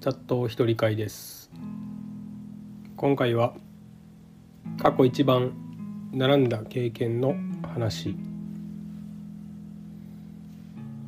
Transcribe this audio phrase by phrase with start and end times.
[0.00, 1.50] チャット一人会です。
[2.96, 3.54] 今回は
[4.80, 5.52] 過去一番
[6.12, 7.34] 並んだ経験の
[7.74, 8.14] 話。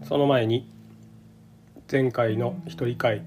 [0.03, 0.69] その前に
[1.89, 3.23] 前回の一人会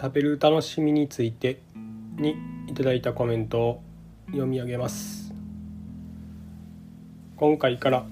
[0.00, 1.60] 食べる楽しみについて
[2.16, 2.36] に
[2.68, 3.82] いただいたコメントを
[4.26, 5.34] 読み上げます。
[7.34, 8.06] 今回から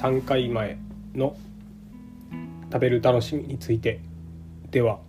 [0.00, 0.78] 3回前
[1.16, 1.36] の
[2.72, 3.98] 食べる楽しみについて
[4.70, 5.00] では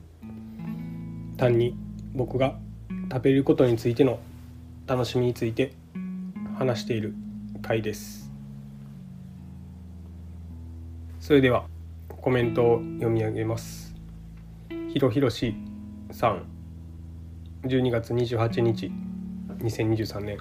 [1.40, 1.74] 単に
[2.14, 2.60] 僕が
[3.10, 4.20] 食べることについての
[4.86, 5.72] 楽しみについて
[6.58, 7.16] 話している
[7.62, 8.30] 回です。
[11.22, 11.66] それでは
[12.10, 13.96] コメントを読み上げます。
[14.90, 15.56] ひろひろし
[16.12, 16.44] さん。
[17.64, 18.92] 12月28日
[19.60, 20.40] 2023年。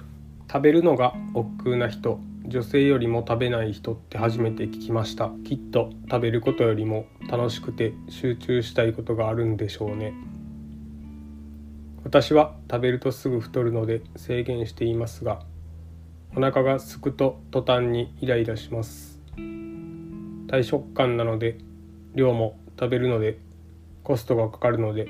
[0.51, 2.19] 食べるのが億劫な人。
[2.45, 5.31] 女性よりも食べない人って初めて聞きました。
[5.45, 10.13] きっと食べることよりも楽しくて集中したいことがあるんでしょうね。
[12.03, 15.41] 私は食べるとすぐ太るので制限していますが
[16.35, 19.19] お腹がすくと途端にイライラします。
[20.47, 21.57] 大食感なので
[22.15, 23.37] 量も食べるので
[24.03, 25.07] コストがかかるので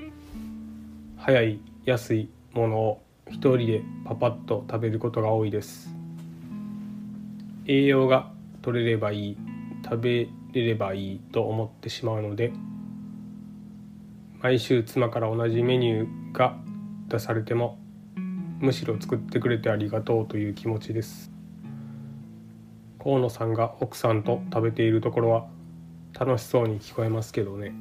[1.18, 5.90] 早い安いものを一人でパパッと食べることが多いです。
[7.68, 8.32] 栄養が
[8.62, 9.38] 取れればいい
[9.84, 12.52] 食べれればいいと思ってしまうので
[14.42, 16.58] 毎週妻から同じメニューが
[17.10, 17.78] 出されても
[18.60, 21.32] むしろ作ってくれてありがとうという気持ちです。
[23.02, 25.48] 河野さんが奥さんと食べているところは
[26.18, 27.74] 楽しそうに聞こえますけどね。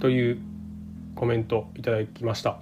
[0.00, 0.38] という
[1.14, 2.58] コメントいただきました。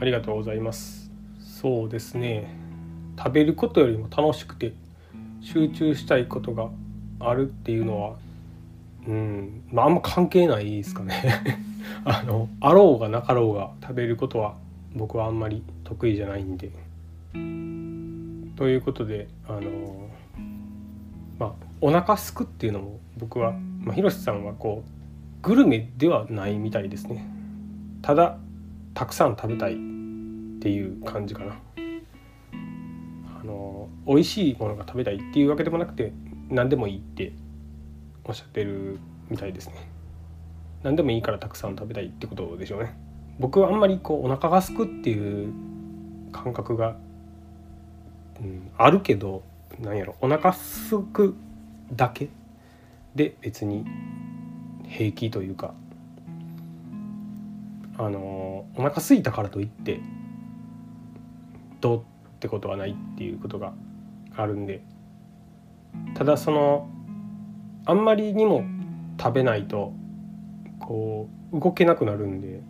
[0.00, 1.10] ありがとうございます。
[1.40, 2.54] そうですね。
[3.16, 4.72] 食べることよりも楽しくて
[5.40, 6.68] 集中したいことが
[7.20, 8.16] あるっていうのは
[9.06, 11.73] うんまああんま関係ないですかね。
[12.04, 14.56] あのあろうがなかろうが食べることは
[14.94, 16.70] 僕はあんまり得意じゃないんで。
[18.56, 20.08] ということであの
[21.38, 27.26] まあお腹すくっていうのも僕は、まあ、広瀬さんはこうグルメではないみたいですね。
[28.02, 28.38] ただ
[28.94, 29.76] たくさん食べたいっ
[30.60, 31.56] ていう感じかな。
[33.40, 36.12] あの美味しいものが食べたいっていうわけでもなくて
[36.48, 37.32] 何でもいいって
[38.24, 39.93] おっしゃってるみたいですね。
[40.84, 42.94] 何でもいいからたくさん食べたいってことでしょうね。
[43.40, 45.52] 僕はあんまりこうお腹がすくっていう
[46.30, 46.96] 感覚が、
[48.40, 49.42] うん、あるけど
[49.80, 51.34] なんやろお腹すく
[51.92, 52.28] だけ
[53.14, 53.84] で別に
[54.86, 55.74] 平気というか
[57.96, 60.00] あのお腹すいたからといって
[61.80, 62.02] どうっ
[62.40, 63.72] てことはないっていうことが
[64.36, 64.82] あるんで
[66.14, 66.88] ただその
[67.86, 68.64] あんまりにも
[69.18, 69.92] 食べないと
[70.84, 72.60] こう動けなくなるんで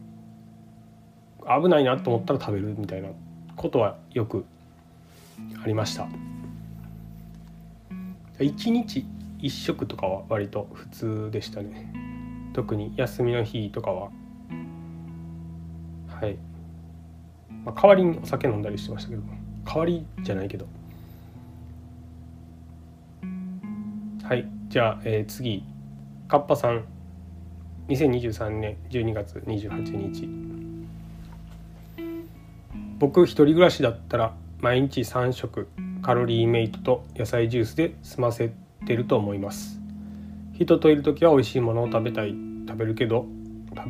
[1.45, 3.09] 危ないなと思ったら食べるみたいな
[3.57, 4.45] ことはよく
[5.63, 6.07] ありました。
[8.39, 9.05] 1日
[9.41, 11.93] 1食とかは割と普通でしたね。
[12.53, 14.11] 特に休みの日とかは。
[16.09, 16.39] はい、
[17.65, 19.23] まあ、代わりにお酒飲んだりしてましたけど。
[19.67, 20.67] 代わりじゃないけど。
[24.23, 24.49] はい。
[24.69, 25.65] じゃあ、えー、次。
[26.29, 26.94] カッパさん。
[27.89, 30.28] 2023年12月28日
[32.99, 35.69] 僕一人暮らしだったら毎日3食
[36.00, 38.55] カロリーメイトと野菜ジュースで済ませ
[38.87, 39.81] てると思います。
[40.55, 42.34] 人といる時は美味しいものを食べたい。
[42.67, 43.27] 食べるけど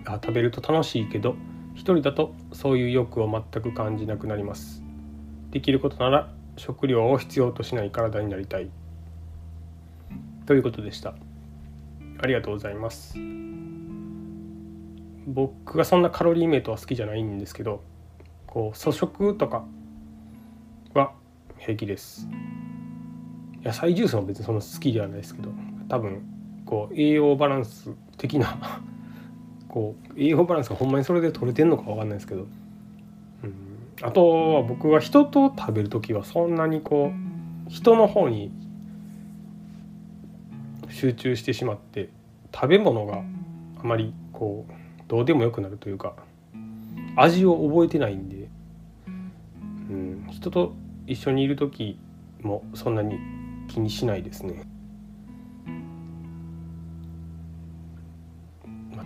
[0.04, 1.36] 食べると楽しいけど
[1.74, 4.82] 一人だとそういう欲を全く感じなくなります。
[5.50, 8.68] できることなら食料を必要としない体になりたい。
[10.46, 11.14] ということでした。
[12.20, 13.16] ありがとうございます。
[15.26, 17.82] 僕がそんなカロリーメイトは好きじゃないんですけど
[18.46, 19.64] こう粗食とか
[20.94, 21.12] は
[21.58, 22.28] 平気です。
[23.64, 25.50] 野菜ジュースも別にそんな好きではないですけど
[25.88, 26.22] 多分
[26.66, 28.58] こう栄養バランス的な
[29.68, 32.48] こう栄養バランスがほんまにそれで取れてんのか分かんないですけど、うん、
[34.02, 37.10] あとは僕は人と食べる時はそんなにこ
[37.66, 38.52] う人の方に
[40.90, 42.10] 集中してしまって
[42.54, 43.24] 食べ物が
[43.78, 46.14] あまりこうどうでもよくなるというか
[47.16, 48.48] 味を覚えてないんで、
[49.06, 49.10] う
[49.92, 50.74] ん、人と
[51.06, 51.98] 一緒にいる時
[52.42, 53.18] もそんなに
[53.68, 54.62] 気にしないですね。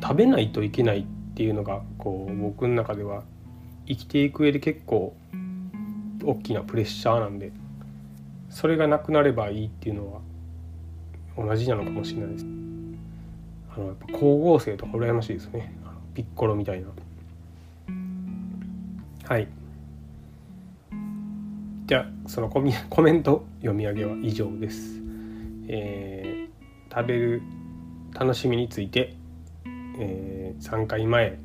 [0.01, 1.05] 食べないといけないっ
[1.35, 3.25] ていうのがこう僕の中では
[3.87, 5.15] 生きていく上で結構
[6.25, 7.53] 大きなプレッシャーなんで
[8.49, 10.21] それがなくなればいいっていうのは
[11.37, 12.47] 同じなのかもしれないです。
[13.75, 15.78] あのやっぱ光合成とか羨ましいですね
[16.19, 16.89] ピッコロみたいな。
[19.29, 19.47] はい。
[21.87, 25.01] じゃあそのコミ コメント読み上げは以上です、
[25.69, 27.43] えー、食べる
[28.13, 29.15] 楽しみについて、
[30.01, 31.39] えー、3回前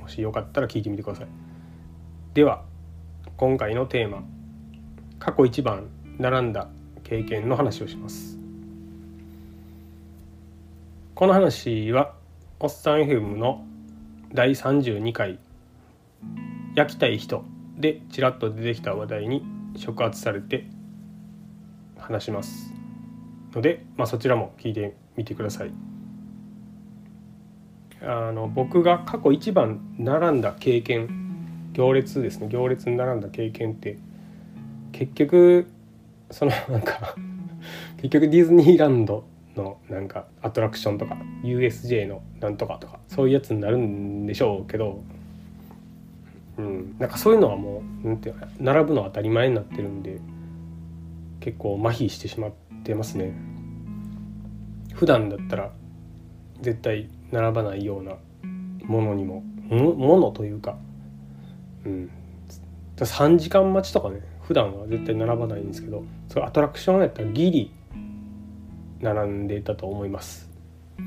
[0.00, 1.26] もしよかったら聞いてみてください。
[2.34, 2.62] では
[3.36, 4.22] 今回のテーマ
[5.18, 5.88] 過去一番
[6.18, 6.68] 並んだ
[7.02, 8.38] 経験の話をします。
[11.16, 12.14] この話は
[12.60, 13.66] おっさん FM の
[14.34, 15.38] 第32回
[16.74, 17.44] 「焼きたい人」
[17.76, 19.44] でちらっと出てきた話題に
[19.76, 20.64] 触発されて
[21.98, 22.72] 話します
[23.54, 25.70] ので、まあ、そちらも聞いてみてください。
[28.00, 33.98] あの僕が過去一番並んだ経験行列ですね行列に並んだ経験って
[34.92, 35.68] 結局
[36.30, 37.14] そのなんか
[37.98, 39.24] 結局ディズニーランド
[39.56, 45.02] のなんかアトラクションとか USJ のなんとかとかそういうやつになるんでしょうけど、
[46.58, 50.20] うん、なんかそういうのはもうなんていうか並ぶのは当たり前になってるんで
[51.40, 52.52] 結構麻痺してしまっ
[52.84, 53.34] てますね。
[54.94, 55.72] 普段だったら
[56.60, 58.16] 絶対並ばないような
[58.84, 60.76] ものにもものというか、
[61.84, 62.10] うん、
[62.96, 67.72] 3時間待ちとかね普段は絶対並ばないんですけどそれアトラクションやったらギリ
[69.02, 70.48] 並んでたと思います。
[70.98, 71.02] う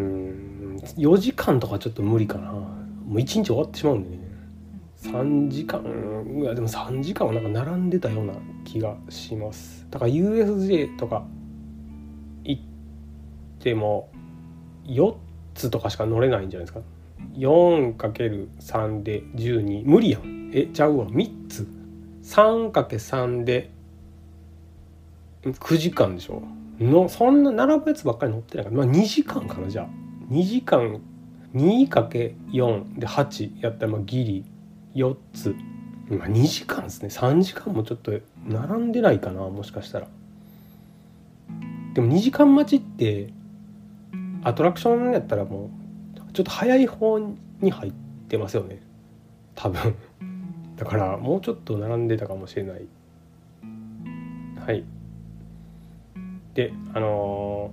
[0.00, 0.76] ん。
[0.96, 2.52] 4時間とかちょっと無理かな。
[2.52, 2.68] も
[3.08, 4.18] う1日終わってしまうんでね。
[5.02, 5.80] 3時間。
[6.40, 9.86] いやでも3時間はなんか並んでたような気がします。
[9.90, 11.24] だから USJ とか
[12.44, 12.62] 行っ
[13.58, 14.10] ても
[14.84, 15.14] 4
[15.54, 16.80] つとかしか乗れないんじゃないですか。
[17.34, 20.50] 4×3 で12無理やん。
[20.52, 21.06] えちゃうわ。
[21.06, 21.66] 3つ。
[22.24, 23.70] 3×3 で
[25.42, 26.42] 9時間でしょ。
[26.84, 29.88] のそんな並ぶやつばっかり乗ってないから、まあ、2時間かなじゃあ。
[30.32, 31.00] 2時間
[31.54, 34.44] 2×4 で8やったらまあギリ
[34.94, 35.54] 4つ、
[36.08, 37.08] まあ、2時間ですね。
[37.08, 38.12] 3時間もちょっと
[38.46, 40.08] 並んでないかなもしかしたら。
[41.94, 43.32] でも2時間待ちって
[44.44, 45.70] アトラクションやったらも
[46.16, 47.18] うちょっと早い方
[47.60, 47.92] に入っ
[48.28, 48.80] てますよね。
[49.54, 49.94] 多分。
[50.76, 52.86] だからもうちょっと並んでたかもしれない。
[54.64, 54.84] はい。
[56.54, 57.70] であの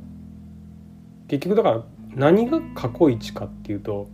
[1.28, 1.84] ー、結局だから
[2.16, 4.08] 何が過去一かっていうと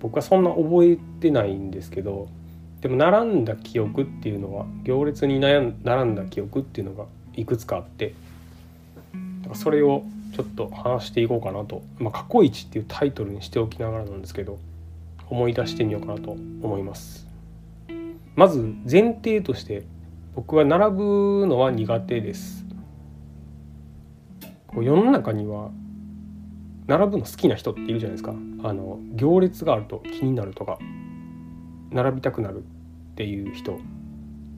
[0.00, 2.28] 僕はそんな覚えてないんですけど
[2.80, 8.14] でも並んだ記憶っていうのは行列に並んだ記憶っていうのがいくつかあって
[9.42, 10.04] だからそれを
[10.34, 14.58] ちょっと話していこうかなと「まあ、過去一」っていうタイトルにしておきながらなんですけど
[15.28, 17.26] 思い出してみようかなと思います。
[18.34, 19.84] まず前提として
[20.34, 22.65] 僕は並ぶのは苦手です。
[24.76, 25.70] こう世の中には
[26.86, 28.34] 並ぶの好きな人っているじゃないですか。
[28.62, 30.78] あの行列があると気になるとか
[31.90, 32.60] 並びたくなるっ
[33.14, 33.80] ていう人。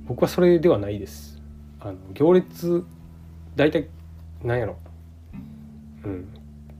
[0.08, 1.40] 僕はそれではないです。
[1.78, 2.84] あの行列
[3.54, 3.86] 大体
[4.42, 4.76] 何やろ。
[6.04, 6.28] うん。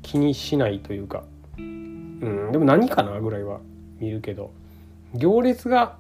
[0.03, 1.23] 気にしないというか。
[1.59, 2.51] うん。
[2.51, 3.61] でも何かなぐらいは
[4.01, 4.51] 見るけど。
[5.15, 5.97] 行列が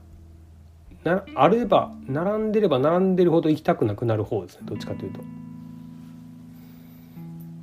[1.05, 4.63] なあれば並んでれば並んでるほど行きたくなくなる方ですね。
[4.65, 5.21] どっちかというと。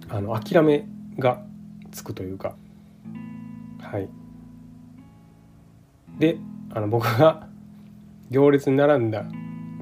[0.09, 1.41] あの諦めが
[1.91, 2.55] つくというか。
[3.81, 4.09] はい。
[6.19, 6.37] で
[6.71, 7.47] あの僕が
[8.29, 9.25] 行列に並んだ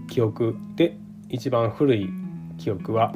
[0.08, 0.98] 記憶で
[1.30, 2.10] 一番古い
[2.58, 3.13] 記憶は、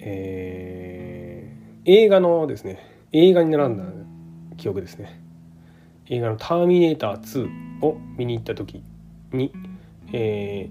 [0.00, 3.84] えー、映画のですね映画に並んだ
[4.56, 5.20] 記憶ですね。
[6.08, 7.48] 映画の「ターミネーター2」
[7.84, 8.82] を見に行った時
[9.32, 9.52] に、
[10.12, 10.68] え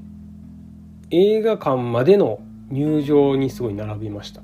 [1.09, 2.39] ー、映画館までの
[2.69, 4.41] 入場にすごい並びました。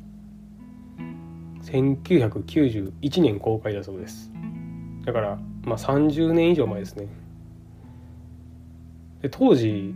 [1.67, 4.31] 1991年公開だそうです。
[5.05, 7.07] だからまあ30年以上前ですね。
[9.21, 9.93] で当時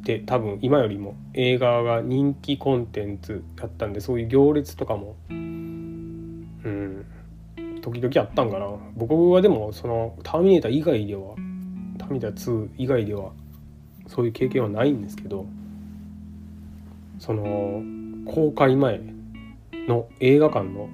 [0.00, 7.04] って多分今よりも映画が人気コンテンツだったんでそういう行列とかもうん
[7.82, 8.68] 時々あったんかな。
[8.96, 11.34] 僕はでもその「ターミネーター」以外では
[11.98, 13.32] 「ターミネーター2」以外では
[14.06, 15.46] そういう経験はないんですけど
[17.18, 17.82] その
[18.26, 19.00] 公開前
[19.88, 20.88] の映画館の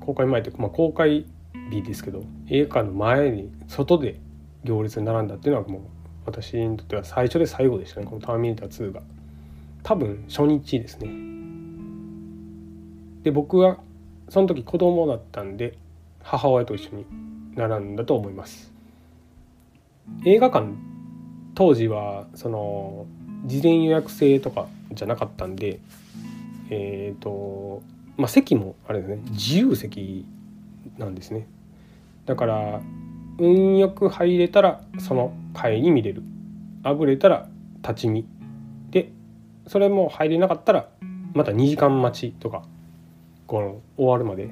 [0.00, 1.26] 公開前というか、まあ、公開
[1.70, 4.20] 日ですけど映画館の前に外で
[4.64, 5.80] 行列に並んだっていうのはもう
[6.26, 9.02] 私にとっては最初で最後でしたねこの「ターミネーター2」が。
[9.82, 11.08] 多分初日ですね。
[13.22, 13.78] で僕は
[14.28, 15.78] その時子供だったんで
[16.22, 17.06] 母親と一緒に
[17.54, 18.72] 並んだと思います。
[20.26, 20.66] 映画館
[21.54, 23.06] 当時はその
[23.46, 25.80] 事前予約制とかじゃなかったんで
[26.70, 27.82] えっ、ー、と
[28.18, 29.20] まあ、席もあれですね。
[29.30, 30.26] 自由席
[30.98, 31.46] なんですね。
[32.26, 32.80] だから
[33.38, 36.22] 運よく入れたらその回に見れる。
[36.82, 37.48] あぶれたら
[37.82, 38.26] 立ち見。
[38.90, 39.12] で
[39.68, 40.88] それも入れなかったら
[41.32, 42.64] また2時間待ちとか
[43.46, 44.50] この終わるまで。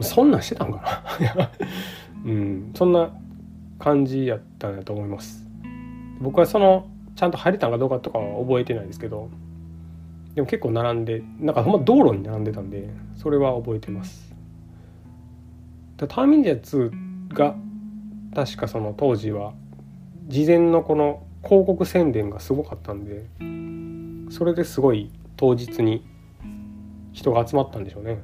[0.00, 1.04] そんなんしてたんか
[1.36, 1.50] な。
[2.26, 2.72] うん。
[2.74, 3.10] そんな
[3.78, 5.46] 感じやったんだと思います。
[6.20, 9.30] 僕はそのちゃんと入れたんかどうかとかは覚えてないですけど。
[10.34, 14.32] でも結構並んでなんかほんま道路に並んでたんでそれは覚えてます。
[15.98, 17.54] ターミネーター2が
[18.34, 19.52] 確かその当時は
[20.26, 23.26] 事前のこの広告宣伝がすごかったんで
[24.32, 26.04] それですごい当日に
[27.12, 28.20] 人が集まったんでしょうね。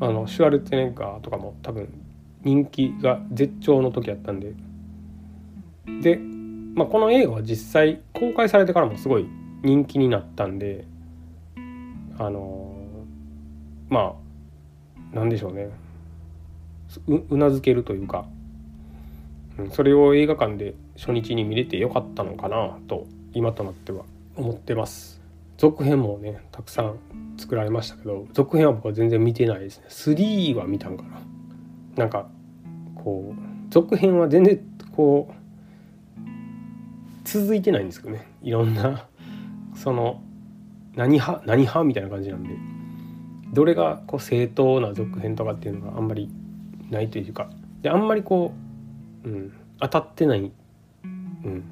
[0.00, 1.88] あのシュワルツェネッガーとかも多分
[2.42, 4.54] 人気が絶頂の時やったんで。
[6.00, 6.16] で、
[6.74, 9.26] まあ、この映画は実際公開されてからもすごい
[9.64, 10.84] 人気になったんで
[12.18, 12.76] あの
[13.88, 14.14] ま
[15.12, 15.70] あなんでしょうね。
[17.08, 18.24] うなずけるというか、
[19.58, 24.04] うん、それを映画館で初日に見れてよかったのかなと今となっては
[24.36, 25.20] 思ってます。
[25.56, 26.98] 続編もねたくさん
[27.36, 29.86] 作られましたけど続編は僕は全然見てないですね。
[29.88, 31.20] 3は見たんかな。
[31.96, 32.28] なんか
[32.96, 33.40] こう
[33.70, 34.60] 続編は全然
[34.92, 35.34] こう
[37.24, 38.26] 続いてないんですけどね。
[38.42, 39.08] いろんな
[39.74, 40.22] その
[40.96, 42.50] 何派何派みたいな感じなんで
[43.52, 46.30] どれがこう正当な続編とかっていうのがあんまり
[46.90, 47.50] ないというか
[47.82, 48.52] であんまりこ
[49.24, 50.50] う、うん、当たってない、
[51.04, 51.64] うん、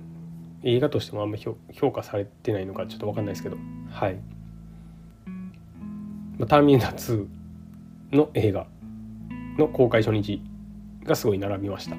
[0.62, 3.56] 映画としてもあんまり評価されてないのかちょっと分かんないですけど
[3.90, 4.16] はい
[6.48, 7.26] 「ターミネーター2」
[8.16, 8.66] の映画
[9.58, 10.42] の公開初日
[11.04, 11.96] がすごい並びました。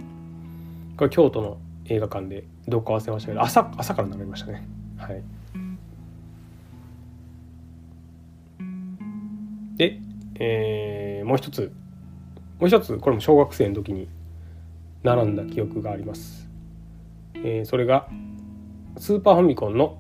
[0.98, 4.68] これ京都の映画館でどっか忘れましたけど朝朝から並びましたね。
[4.98, 5.24] はい。
[9.76, 10.00] で、
[10.36, 11.72] えー、もう一つ
[12.60, 14.08] もう一つこれも小学生の時に
[15.04, 16.48] 並んだ記憶があります、
[17.36, 18.08] えー、それが
[18.98, 20.00] スーパーファミコンの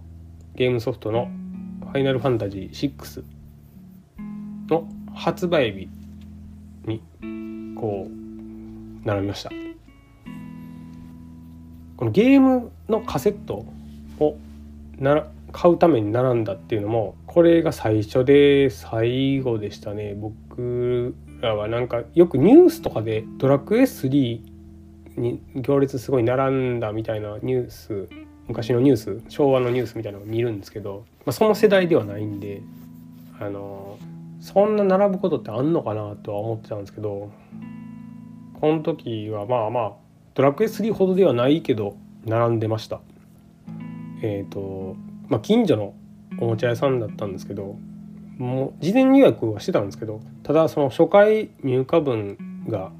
[0.55, 1.29] ゲームソフトの
[1.91, 3.23] 「ファイナルファンタジー6」
[4.69, 5.89] の発売日
[6.85, 7.01] に
[7.75, 9.51] こう並びました。
[11.97, 13.65] このゲームのカセット
[14.19, 14.37] を
[14.97, 20.13] な買うために並んだっていうのもこれが最初で最後でしたね。
[20.13, 24.39] 僕らはなんかよくニュースとかでドラクエ3
[25.17, 28.07] に行列すごい並んだみたいなニュース
[28.47, 32.61] 昔のニュース昭和のニュースみたいなのを見るんですけど、まあ、その世代ではないんで
[33.39, 33.97] あの
[34.39, 37.31] そんな並ぶことってあんのかなとは思ってたんですけど
[38.61, 39.93] この時はまあまあ
[40.35, 43.01] ドラクエ3ほどではないけど並んでました。
[44.21, 44.95] えっ、ー、と
[45.29, 45.93] まあ近所の
[46.39, 47.77] おもちゃ屋さんだったんですけど
[48.37, 52.37] もう事前予約はしてたんですけどただその初回入荷分
[52.67, 52.91] が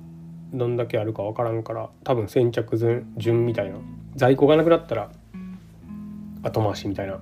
[0.53, 2.77] どんだけあるか分からんから多分先着
[3.17, 3.77] 順みたいな
[4.15, 5.11] 在庫がなくなったら
[6.43, 7.19] 後回しみたいな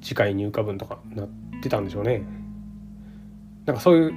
[0.00, 1.28] 次回入荷分とかなっ
[1.62, 2.22] てたんでしょうね。
[3.66, 4.14] なんかそういう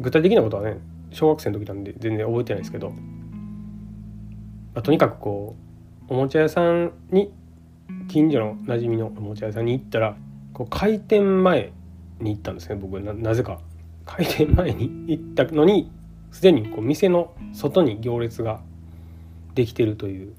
[0.00, 0.78] 具体的なことはね
[1.10, 2.96] 小学生の時なんで全然覚えてないですけど、ま
[4.76, 5.56] あ、とにかくこ
[6.08, 7.32] うおもちゃ屋さんに
[8.08, 10.16] 近所の馴染みのおもちゃ屋さんに行ったら
[10.56, 11.70] こう開店前
[12.18, 12.98] に行ったんですね僕。
[12.98, 13.60] なぜか。
[14.06, 15.92] 開店前に行ったのに
[16.32, 18.60] すでにこう店の外に行列が
[19.54, 20.32] できてるという。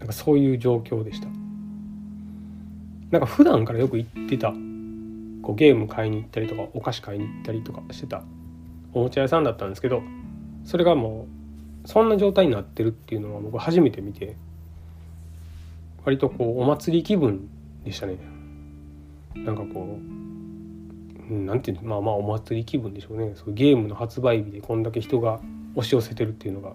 [0.00, 1.28] なんかそういう状況でした。
[3.10, 4.50] なんか普段からよく行ってた
[5.40, 8.22] こうゲーム買いに行ったりとかお菓子買いに行ったりとかしてた
[8.92, 10.02] おもちゃ屋さんだったんですけど
[10.66, 11.26] それがも
[11.86, 14.36] うそんな状態になってるっていうのは僕初めて見て
[16.04, 17.48] 割とこうお祭り気分
[17.84, 18.18] でしたね
[19.34, 19.98] なんかこ
[21.30, 25.40] うなんていうまあまあお祭り気分でしょうねそうゲームの発売日でこんだけ人が
[25.74, 26.72] 押し寄せてるっていうのが。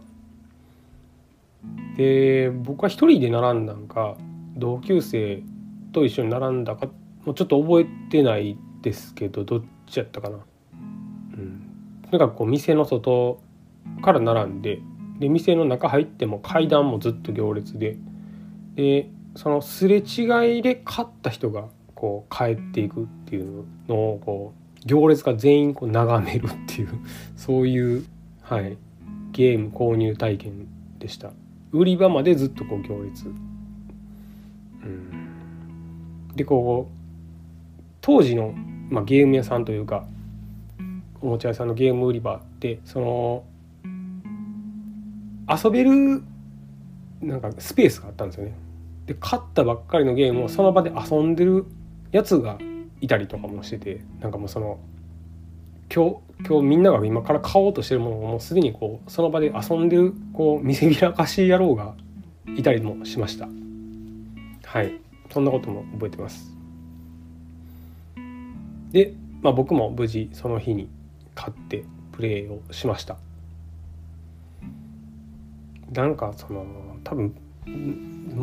[1.97, 4.17] で僕は一人で並んだんか
[4.55, 5.41] 同級生
[5.93, 6.87] と一緒に並んだか
[7.25, 10.37] もうちょっと覚えてないですけどどっちやったかな。
[10.37, 13.41] うん、とにかくこう店の外
[14.01, 14.79] から並んで
[15.19, 17.97] で店の中入っても階段もずっと行列で
[18.75, 26.89] でそのすれ違いで勝った人がこう帰っていくっていうのをこう行列が全員こう眺めるっていう
[27.35, 28.05] そういう、
[28.41, 28.77] はい、
[29.31, 30.67] ゲーム購入体験
[30.99, 31.31] でした。
[31.71, 33.31] 売り場までずっとこう行列、う
[34.87, 36.95] ん、でこう
[37.99, 38.53] 当時の、
[38.89, 40.07] まあ、ゲーム屋さんというか
[41.19, 43.43] おもちゃ屋さんのゲーム売り場ってその
[45.49, 46.23] 遊べる
[47.21, 48.53] なんかスペースがあったんですよね。
[49.05, 51.65] で買ったばっかりのゲームをその場で遊んでる
[52.11, 52.57] やつが
[53.01, 54.79] いたりとかもしててなんかもうその
[55.93, 61.93] 今日今日みんなが今から買おうとしてるものをもうすでにこうその場で遊んでるこう見せびらかし野郎が
[62.57, 63.47] いたりもしました。
[64.65, 64.99] はい。
[65.31, 66.55] そんなことも覚えてます。
[68.91, 70.89] で、まあ、僕も無事その日に
[71.33, 73.17] 買ってプレイをしました。
[75.91, 76.65] なんかその
[77.03, 77.35] 多分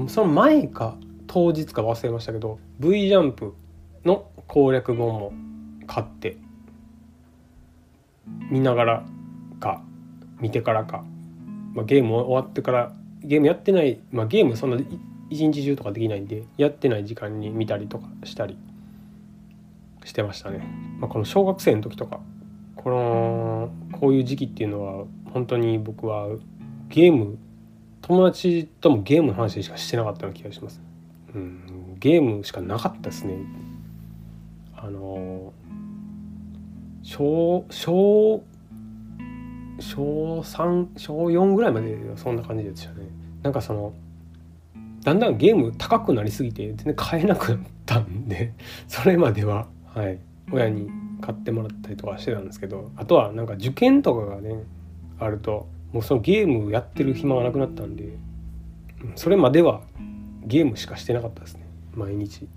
[0.08, 0.96] その前か
[1.26, 3.54] 当日か忘れましたけど V ジャンプ
[4.04, 5.32] の攻略本も
[5.86, 6.36] 買って
[8.50, 9.06] 見ながら
[9.60, 9.82] か
[10.40, 11.04] 見てからか、
[11.74, 14.82] まあ、ゲーム終わってからゲームやってない、まあ、ゲームそんな
[15.30, 18.58] 一日中とかできないんでやってない時間に見たりとかしたり
[20.04, 20.66] してましたね。
[20.98, 22.20] まあ、この小学生の時とか
[22.76, 26.26] このこういう時期っていうのは本当に僕は
[26.88, 27.38] ゲーム
[28.02, 30.80] 友達ともゲームの話しかしてなかったような気がします。
[31.34, 33.34] うん、ゲームしかなかったですね。
[34.76, 35.52] あの
[37.02, 38.44] 小小
[39.78, 43.06] 小3小4ぐらいまでそんな感じでしたね。
[43.42, 43.92] なんかその
[45.04, 48.52] だんだんゲーム高くなりすぎて全然買えなくなったんで
[48.86, 50.18] それまでははい
[50.52, 50.90] 親に
[51.20, 54.62] 買ってもらったりとかしてたんですけどあとはなんか受験とかがね
[55.18, 58.16] あるともうそのゲームをやってる暇がなくなったんで
[59.14, 59.82] それまでは
[60.44, 61.66] ゲームしかしてなかったですね。
[61.94, 62.48] 毎日。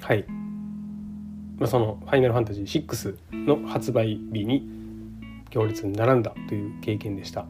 [0.00, 0.24] はい。
[1.58, 3.16] まあ、その「ファイナルファンタジー6」
[3.46, 4.68] の発売日に
[5.50, 7.46] 行列に並んだという経験でした。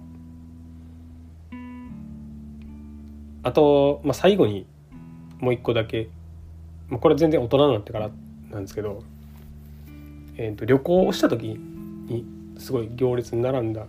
[3.42, 4.66] あと、まあ、最後に
[5.38, 6.09] もう一個だけ
[6.88, 8.11] まあこれ全然大人になってから
[8.50, 9.02] なんですけど、
[10.37, 11.59] えー、と旅行をした時
[12.06, 12.25] に
[12.58, 13.87] すごい行列に並んだっ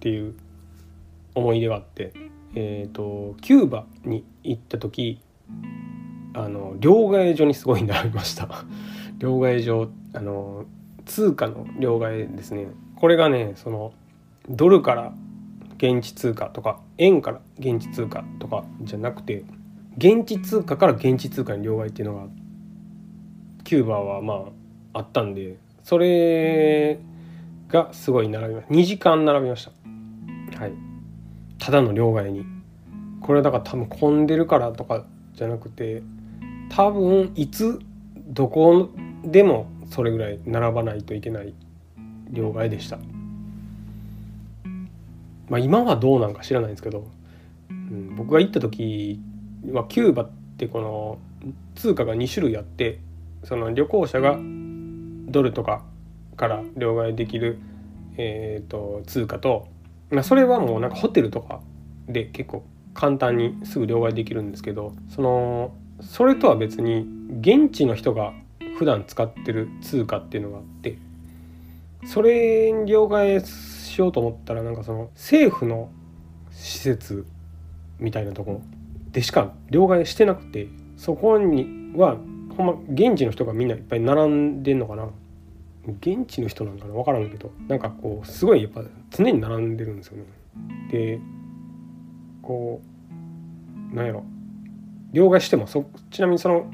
[0.00, 0.34] ていう
[1.34, 2.12] 思い出があって、
[2.54, 5.20] えーと、キューバに行った時
[6.34, 8.48] あの両替所にすごい並びました。
[9.18, 10.64] 両替所あの
[11.04, 12.68] 通貨の両替ですね。
[12.96, 13.92] これがねその
[14.48, 15.12] ドルから
[15.76, 19.44] 現地通貨とか円から現地通貨とかじゃなくて
[19.96, 22.26] 現地通貨から現地通貨に両替っていうのが
[23.64, 24.46] キューバはま
[24.92, 26.98] ああったんでそれ
[27.68, 28.74] がすごい並びました。
[28.74, 30.58] 2時間並びました。
[30.60, 30.72] はい。
[31.58, 32.44] ただの両替に。
[33.20, 35.04] これだから多分混んでるからとか
[35.34, 36.02] じゃなくて
[36.70, 37.78] 多分いつ
[38.16, 38.90] どこ
[39.22, 41.52] でもそれぐらい並ばないといけない
[42.30, 42.98] 両替でした。
[45.48, 47.08] まあ今はどうなんか知らないんですけど、
[47.70, 49.20] うん、僕が行った時
[49.64, 51.18] まあ、キューバってこの
[51.74, 53.00] 通貨が2種類あって
[53.44, 54.38] その旅行者が
[55.30, 55.82] ドルとか
[56.38, 57.58] から両替できる、
[58.16, 59.68] えーと、通貨と、
[60.10, 61.60] まあ、それはもうなんかホテルとか
[62.08, 67.06] で結構簡単にすぐ両替できるんですけどそのそれとは別に
[67.40, 68.32] 現地の人が
[68.78, 70.98] 普段使ってる通貨っていうのがあって
[72.06, 75.90] それに両替しようと思ったらなんかその政府の
[76.52, 77.26] 施設
[77.98, 78.60] みたいなところ
[79.10, 82.16] でしか両替してなくてそこには
[82.56, 85.08] ほんま現地の人がみんないっぱい並んでんのかな
[85.86, 90.24] 現地の人なんかな分からんけどなんかこうすごいやっぱ常に並んでるんですよね。
[90.90, 91.20] で
[92.42, 92.80] こ
[93.92, 94.24] うなんやろ。
[95.12, 96.70] 両替してもそちなみにその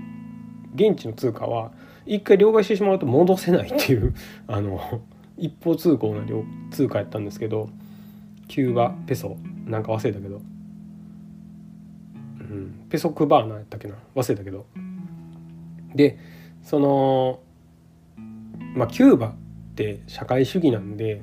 [0.74, 1.70] 現地の通貨は
[2.04, 4.14] 一回両替してしまうと戻せないっていう
[4.48, 5.00] あの
[5.36, 6.24] 一方通行な
[6.70, 7.68] 通貨やったんですけど
[8.48, 9.36] キューバペソ
[9.66, 10.40] なんか忘れたけど。
[12.40, 14.66] うん、ペソクバーナやったっけな忘れたけど。
[15.94, 16.18] で
[16.62, 17.40] その
[18.74, 19.34] まあキューバっ
[19.74, 21.22] て社会主義なんで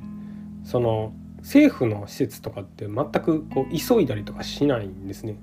[0.63, 5.35] その政府の施設とかって全くこう急いだりとかしないんですね。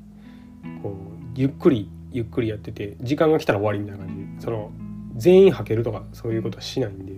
[0.83, 0.93] こう
[1.35, 4.71] ゆっくりゆっくりやってて時間が来たら終わりみたいな感じその
[5.17, 7.13] 全員はけるとかそういうことはしないんで。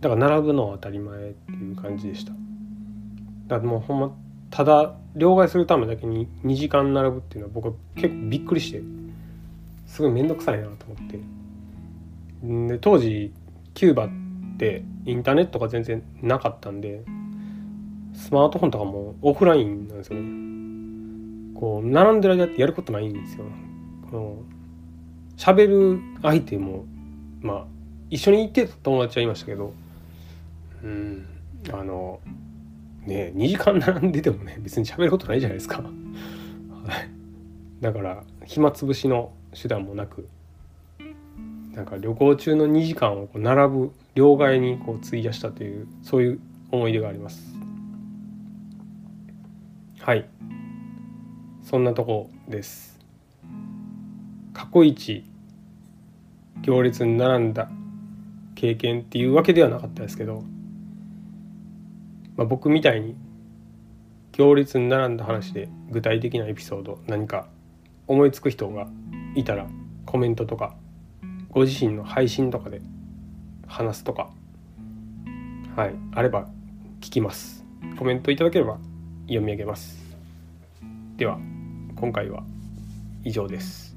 [0.00, 2.32] だから並ぶのは当たり前っていう感じでした。
[3.46, 4.12] だからもうほんま
[4.50, 8.82] ただ両替するためだけに2時間並ぶっていうのは僕は結構びっくりして
[9.86, 11.20] すごい面倒くさいなと思って。
[12.68, 13.32] で当時
[13.80, 14.08] キューバっ
[14.58, 17.02] てインターネットが全然なかったんで
[18.12, 21.58] スマートフォンとかもオフラインなんですよね。
[21.58, 23.46] こう並んでる間ってやることないんですよ。
[24.10, 24.36] この
[25.38, 26.84] 喋る相手も
[27.40, 27.64] まあ
[28.10, 29.72] 一緒に行ってた友達はいましたけど
[30.84, 31.26] うん
[31.72, 32.20] あの
[33.06, 35.82] ね2時間並んでてもね別に喋ることないじゃないですか。
[37.80, 40.28] だから暇つぶしの手段もなく
[41.80, 46.40] なんか旅行中の2時間をこう並ぶ両替にこう費やしたというそういう
[46.70, 47.40] 思い出があります。
[49.98, 50.28] はい。
[51.62, 52.98] そんなとこです。
[54.52, 55.24] 過去一
[56.60, 57.70] 行列に並んだ
[58.56, 60.44] 経験っていうわけではなかったですけど、
[62.36, 63.16] まあ、僕みたいに
[64.32, 67.48] 行列に並んだ話で具体的なエピソード何か
[68.06, 68.86] 思いつく人が
[69.34, 69.66] いたら
[70.04, 70.76] コメントとか
[71.50, 72.80] ご自身の配信とかで
[73.66, 74.30] 話すとか
[75.76, 76.46] はいあれば
[77.00, 77.64] 聞きます。
[77.98, 78.78] コメントいただければ
[79.22, 79.98] 読み上げます。
[81.16, 81.38] では
[81.96, 82.44] 今回は
[83.24, 83.89] 以上です。